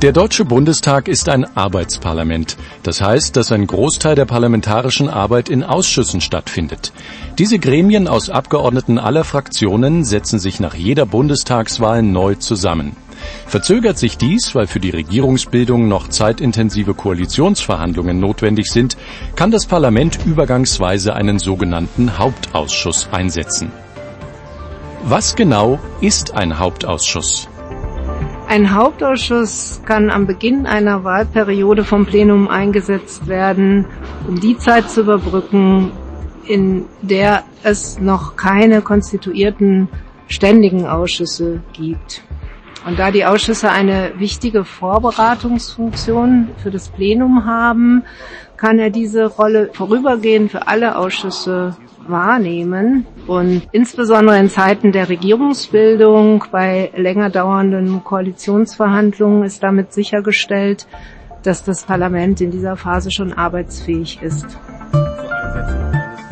Der 0.00 0.12
Deutsche 0.12 0.44
Bundestag 0.44 1.08
ist 1.08 1.28
ein 1.28 1.44
Arbeitsparlament. 1.56 2.56
Das 2.84 3.00
heißt, 3.00 3.36
dass 3.36 3.50
ein 3.50 3.66
Großteil 3.66 4.14
der 4.14 4.26
parlamentarischen 4.26 5.08
Arbeit 5.08 5.48
in 5.48 5.64
Ausschüssen 5.64 6.20
stattfindet. 6.20 6.92
Diese 7.36 7.58
Gremien 7.58 8.06
aus 8.06 8.30
Abgeordneten 8.30 9.00
aller 9.00 9.24
Fraktionen 9.24 10.04
setzen 10.04 10.38
sich 10.38 10.60
nach 10.60 10.74
jeder 10.74 11.04
Bundestagswahl 11.04 12.04
neu 12.04 12.36
zusammen. 12.36 12.94
Verzögert 13.48 13.98
sich 13.98 14.16
dies, 14.16 14.54
weil 14.54 14.68
für 14.68 14.78
die 14.78 14.90
Regierungsbildung 14.90 15.88
noch 15.88 16.06
zeitintensive 16.06 16.94
Koalitionsverhandlungen 16.94 18.20
notwendig 18.20 18.70
sind, 18.70 18.96
kann 19.34 19.50
das 19.50 19.66
Parlament 19.66 20.20
übergangsweise 20.24 21.16
einen 21.16 21.40
sogenannten 21.40 22.18
Hauptausschuss 22.18 23.08
einsetzen. 23.10 23.72
Was 25.02 25.34
genau 25.34 25.80
ist 26.00 26.34
ein 26.34 26.60
Hauptausschuss? 26.60 27.48
Ein 28.48 28.74
Hauptausschuss 28.74 29.82
kann 29.84 30.08
am 30.08 30.26
Beginn 30.26 30.64
einer 30.64 31.04
Wahlperiode 31.04 31.84
vom 31.84 32.06
Plenum 32.06 32.48
eingesetzt 32.48 33.26
werden, 33.26 33.84
um 34.26 34.40
die 34.40 34.56
Zeit 34.56 34.88
zu 34.90 35.02
überbrücken, 35.02 35.92
in 36.46 36.86
der 37.02 37.42
es 37.62 38.00
noch 38.00 38.36
keine 38.36 38.80
konstituierten 38.80 39.88
ständigen 40.28 40.86
Ausschüsse 40.86 41.60
gibt. 41.74 42.22
Und 42.86 42.98
da 42.98 43.10
die 43.10 43.24
Ausschüsse 43.24 43.70
eine 43.70 44.12
wichtige 44.16 44.64
Vorberatungsfunktion 44.64 46.48
für 46.62 46.70
das 46.70 46.88
Plenum 46.88 47.44
haben, 47.44 48.04
kann 48.56 48.78
er 48.78 48.90
diese 48.90 49.26
Rolle 49.26 49.70
vorübergehend 49.72 50.50
für 50.50 50.66
alle 50.66 50.96
Ausschüsse 50.96 51.76
wahrnehmen. 52.06 53.06
Und 53.26 53.62
insbesondere 53.72 54.38
in 54.38 54.48
Zeiten 54.48 54.92
der 54.92 55.08
Regierungsbildung, 55.08 56.44
bei 56.50 56.90
länger 56.96 57.30
dauernden 57.30 58.02
Koalitionsverhandlungen 58.04 59.44
ist 59.44 59.62
damit 59.62 59.92
sichergestellt, 59.92 60.86
dass 61.42 61.64
das 61.64 61.84
Parlament 61.84 62.40
in 62.40 62.50
dieser 62.50 62.76
Phase 62.76 63.10
schon 63.10 63.32
arbeitsfähig 63.32 64.20
ist. 64.22 64.46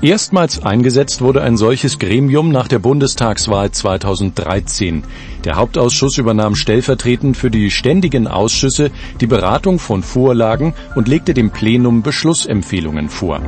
Erstmals 0.00 0.62
eingesetzt 0.62 1.22
wurde 1.22 1.42
ein 1.42 1.56
solches 1.56 1.98
Gremium 1.98 2.52
nach 2.52 2.68
der 2.68 2.78
Bundestagswahl 2.78 3.72
2013. 3.72 5.02
Der 5.44 5.56
Hauptausschuss 5.56 6.18
übernahm 6.18 6.54
stellvertretend 6.54 7.36
für 7.36 7.50
die 7.50 7.72
ständigen 7.72 8.28
Ausschüsse 8.28 8.92
die 9.20 9.26
Beratung 9.26 9.80
von 9.80 10.04
Vorlagen 10.04 10.74
und 10.94 11.08
legte 11.08 11.34
dem 11.34 11.50
Plenum 11.50 12.02
Beschlussempfehlungen 12.02 13.08
vor. 13.08 13.40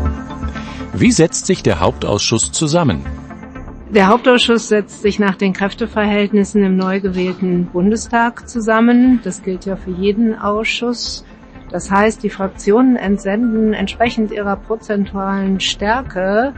Wie 0.93 1.13
setzt 1.13 1.47
sich 1.47 1.63
der 1.63 1.79
Hauptausschuss 1.79 2.51
zusammen? 2.51 3.07
Der 3.91 4.09
Hauptausschuss 4.09 4.67
setzt 4.67 5.03
sich 5.03 5.21
nach 5.21 5.37
den 5.37 5.53
Kräfteverhältnissen 5.53 6.65
im 6.65 6.77
neu 6.77 7.01
gewählten 7.01 7.67
Bundestag 7.67 8.49
zusammen. 8.49 9.21
Das 9.23 9.45
gilt 9.45 9.67
ja 9.67 9.77
für 9.77 9.93
jeden 9.93 10.37
Ausschuss. 10.37 11.25
Das 11.71 11.91
heißt, 11.91 12.23
die 12.23 12.31
Fraktionen 12.31 12.97
entsenden 12.97 13.73
entsprechend 13.75 14.33
ihrer 14.33 14.57
prozentualen 14.57 15.61
Stärke 15.61 16.53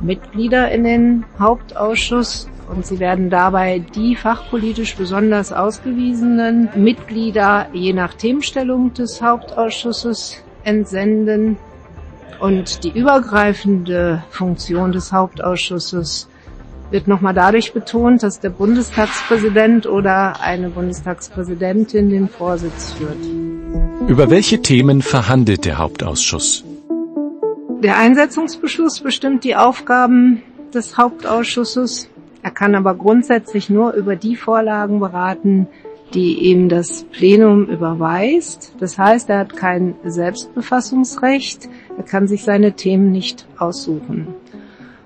Mitglieder 0.00 0.70
in 0.70 0.84
den 0.84 1.24
Hauptausschuss 1.38 2.48
und 2.68 2.86
sie 2.86 2.98
werden 2.98 3.30
dabei 3.30 3.80
die 3.80 4.16
fachpolitisch 4.16 4.96
besonders 4.96 5.52
ausgewiesenen 5.52 6.70
Mitglieder 6.74 7.66
je 7.72 7.92
nach 7.92 8.14
Themenstellung 8.14 8.94
des 8.94 9.20
Hauptausschusses 9.20 10.42
entsenden 10.64 11.56
und 12.40 12.82
die 12.82 12.90
übergreifende 12.98 14.24
Funktion 14.30 14.92
des 14.92 15.12
Hauptausschusses 15.12 16.28
wird 16.90 17.06
nochmal 17.08 17.34
dadurch 17.34 17.72
betont, 17.72 18.22
dass 18.22 18.40
der 18.40 18.50
Bundestagspräsident 18.50 19.86
oder 19.86 20.40
eine 20.40 20.68
Bundestagspräsidentin 20.68 22.10
den 22.10 22.28
Vorsitz 22.28 22.92
führt. 22.92 23.16
Über 24.08 24.30
welche 24.30 24.60
Themen 24.60 25.00
verhandelt 25.00 25.64
der 25.64 25.78
Hauptausschuss? 25.78 26.64
Der 27.82 27.98
Einsetzungsbeschluss 27.98 29.00
bestimmt 29.00 29.44
die 29.44 29.56
Aufgaben 29.56 30.42
des 30.74 30.98
Hauptausschusses. 30.98 32.08
Er 32.42 32.50
kann 32.50 32.74
aber 32.74 32.94
grundsätzlich 32.94 33.70
nur 33.70 33.92
über 33.92 34.16
die 34.16 34.36
Vorlagen 34.36 35.00
beraten, 35.00 35.68
die 36.14 36.34
ihm 36.50 36.68
das 36.68 37.04
Plenum 37.04 37.66
überweist. 37.66 38.74
Das 38.80 38.98
heißt, 38.98 39.30
er 39.30 39.38
hat 39.38 39.56
kein 39.56 39.94
Selbstbefassungsrecht. 40.04 41.68
Er 41.96 42.04
kann 42.04 42.26
sich 42.26 42.42
seine 42.44 42.72
Themen 42.72 43.12
nicht 43.12 43.46
aussuchen. 43.56 44.28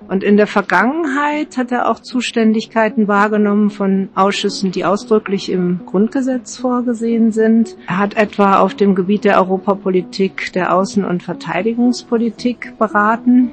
Und 0.07 0.23
in 0.23 0.37
der 0.37 0.47
Vergangenheit 0.47 1.57
hat 1.57 1.69
er 1.71 1.89
auch 1.89 1.99
Zuständigkeiten 1.99 3.09
wahrgenommen 3.09 3.69
von 3.69 4.07
Ausschüssen, 4.15 4.71
die 4.71 4.85
ausdrücklich 4.85 5.51
im 5.51 5.81
Grundgesetz 5.85 6.55
vorgesehen 6.57 7.33
sind. 7.33 7.75
Er 7.87 7.97
hat 7.97 8.15
etwa 8.15 8.59
auf 8.59 8.73
dem 8.73 8.95
Gebiet 8.95 9.25
der 9.25 9.37
Europapolitik, 9.37 10.53
der 10.53 10.73
Außen- 10.73 11.03
und 11.03 11.23
Verteidigungspolitik 11.23 12.77
beraten. 12.77 13.51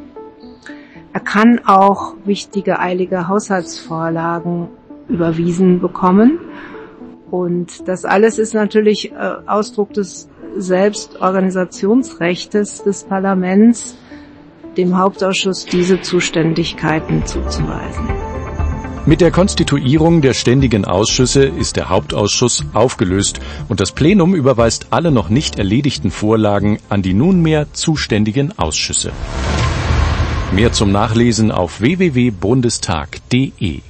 Er 1.12 1.20
kann 1.20 1.60
auch 1.66 2.14
wichtige 2.24 2.78
eilige 2.78 3.26
Haushaltsvorlagen 3.26 4.68
überwiesen 5.08 5.80
bekommen. 5.80 6.38
Und 7.30 7.88
das 7.88 8.04
alles 8.04 8.38
ist 8.38 8.52
natürlich 8.54 9.10
äh, 9.10 9.34
Ausdruck 9.46 9.92
des 9.92 10.28
Selbstorganisationsrechtes 10.56 12.84
des 12.84 13.02
Parlaments, 13.02 13.96
dem 14.74 14.98
Hauptausschuss 14.98 15.66
diese 15.66 16.00
Zuständigkeiten 16.00 17.24
zuzuweisen. 17.26 18.08
Mit 19.06 19.20
der 19.20 19.30
Konstituierung 19.30 20.22
der 20.22 20.32
ständigen 20.32 20.86
Ausschüsse 20.86 21.44
ist 21.44 21.76
der 21.76 21.90
Hauptausschuss 21.90 22.64
aufgelöst 22.72 23.38
und 23.68 23.80
das 23.80 23.92
Plenum 23.92 24.34
überweist 24.34 24.86
alle 24.90 25.10
noch 25.10 25.28
nicht 25.28 25.58
erledigten 25.58 26.10
Vorlagen 26.10 26.78
an 26.88 27.02
die 27.02 27.12
nunmehr 27.12 27.70
zuständigen 27.74 28.58
Ausschüsse. 28.58 29.12
Mehr 30.52 30.72
zum 30.72 30.90
Nachlesen 30.90 31.50
auf 31.50 31.82
www.bundestag.de 31.82 33.82